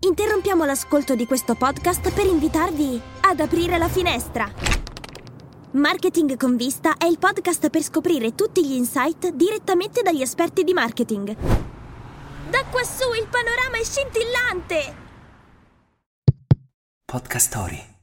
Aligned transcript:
Interrompiamo 0.00 0.64
l'ascolto 0.64 1.16
di 1.16 1.26
questo 1.26 1.56
podcast 1.56 2.12
per 2.12 2.24
invitarvi 2.24 3.00
ad 3.22 3.40
aprire 3.40 3.78
la 3.78 3.88
finestra. 3.88 4.48
Marketing 5.72 6.36
con 6.36 6.54
vista 6.54 6.96
è 6.96 7.04
il 7.04 7.18
podcast 7.18 7.68
per 7.68 7.82
scoprire 7.82 8.36
tutti 8.36 8.64
gli 8.64 8.74
insight 8.74 9.30
direttamente 9.30 10.02
dagli 10.02 10.22
esperti 10.22 10.62
di 10.62 10.72
marketing. 10.72 11.34
Da 12.48 12.64
quassù 12.70 13.12
il 13.12 13.26
panorama 13.28 13.76
è 13.76 13.82
scintillante! 13.82 14.96
Podcast 17.04 17.46
Story. 17.48 17.96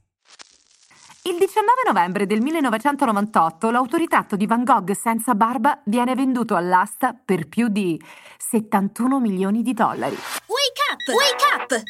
Il 1.22 1.38
19 1.38 1.82
novembre 1.86 2.26
del 2.26 2.40
1998 2.40 3.70
l'autoritratto 3.70 4.36
di 4.36 4.46
Van 4.46 4.62
Gogh 4.62 4.92
senza 4.92 5.34
barba 5.34 5.80
viene 5.86 6.14
venduto 6.14 6.54
all'asta 6.54 7.14
per 7.14 7.48
più 7.48 7.66
di 7.66 8.00
71 8.38 9.18
milioni 9.18 9.62
di 9.62 9.72
dollari. 9.72 10.16
Up! 11.06 11.14
Wake 11.14 11.44
up! 11.54 11.82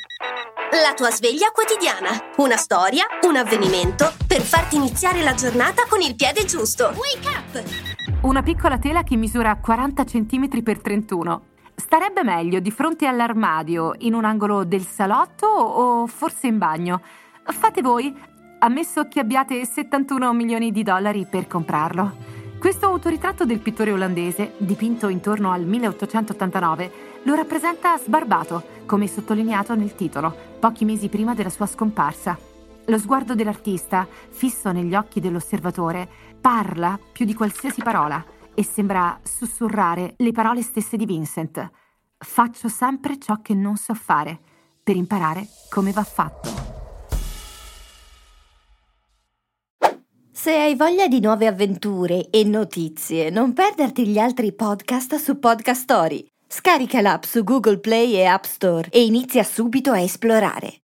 La 0.73 0.93
tua 0.93 1.11
sveglia 1.11 1.51
quotidiana. 1.51 2.33
Una 2.37 2.57
storia, 2.57 3.07
un 3.23 3.37
avvenimento 3.37 4.13
per 4.27 4.43
farti 4.43 4.77
iniziare 4.77 5.23
la 5.23 5.33
giornata 5.33 5.85
con 5.89 6.03
il 6.03 6.15
piede 6.15 6.45
giusto. 6.45 6.93
Wake 6.95 7.29
up! 7.29 8.25
Una 8.25 8.43
piccola 8.43 8.79
tela 8.79 9.05
che 9.05 9.17
misura 9.17 9.57
40 9.57 10.05
cm 10.05 10.49
x 10.63 10.81
31. 10.83 11.43
Starebbe 11.77 12.23
meglio 12.25 12.61
di 12.61 12.71
fronte 12.71 13.07
all'armadio, 13.07 13.95
in 13.99 14.13
un 14.13 14.27
angolo 14.27 14.65
del 14.65 14.85
salotto 14.85 15.47
o 15.47 16.07
forse 16.07 16.49
in 16.49 16.59
bagno. 16.59 17.01
Fate 17.45 17.81
voi, 17.81 18.15
ammesso 18.59 19.09
che 19.09 19.21
abbiate 19.21 19.65
71 19.65 20.33
milioni 20.35 20.71
di 20.73 20.83
dollari 20.83 21.27
per 21.27 21.47
comprarlo. 21.47 22.26
Questo 22.59 22.87
autoritratto 22.87 23.45
del 23.45 23.61
pittore 23.61 23.93
olandese, 23.93 24.55
dipinto 24.57 25.09
intorno 25.09 25.53
al 25.53 25.65
1889, 25.65 26.91
lo 27.25 27.35
rappresenta 27.35 27.97
sbarbato, 27.99 28.65
come 28.87 29.07
sottolineato 29.07 29.75
nel 29.75 29.95
titolo, 29.95 30.35
pochi 30.59 30.85
mesi 30.85 31.09
prima 31.09 31.35
della 31.35 31.51
sua 31.51 31.67
scomparsa. 31.67 32.37
Lo 32.87 32.99
sguardo 32.99 33.35
dell'artista, 33.35 34.07
fisso 34.31 34.73
negli 34.73 34.95
occhi 34.95 35.21
dell'osservatore, 35.21 36.09
parla 36.41 36.99
più 37.13 37.25
di 37.25 37.35
qualsiasi 37.35 37.83
parola 37.83 38.25
e 38.55 38.65
sembra 38.65 39.19
sussurrare 39.23 40.15
le 40.17 40.33
parole 40.33 40.63
stesse 40.63 40.97
di 40.97 41.05
Vincent. 41.05 41.71
Faccio 42.17 42.69
sempre 42.69 43.19
ciò 43.19 43.41
che 43.43 43.55
non 43.55 43.77
so 43.77 43.93
fare, 43.93 44.41
per 44.83 44.97
imparare 44.97 45.47
come 45.69 45.93
va 45.93 46.05
fatto. 46.05 46.66
Se 50.47 50.55
hai 50.55 50.77
voglia 50.77 51.09
di 51.09 51.19
nuove 51.19 51.49
avventure 51.49 52.31
e 52.31 52.45
notizie, 52.45 53.31
non 53.31 53.53
perderti 53.53 54.07
gli 54.07 54.17
altri 54.17 54.53
podcast 54.53 55.17
su 55.17 55.41
Podcast 55.41 55.83
Story. 55.83 56.25
Scarica 56.47 57.01
l'app 57.01 57.25
su 57.25 57.43
Google 57.43 57.81
Play 57.81 58.13
e 58.13 58.27
App 58.27 58.45
Store 58.45 58.89
e 58.93 59.05
inizia 59.05 59.43
subito 59.43 59.91
a 59.91 59.99
esplorare. 59.99 60.86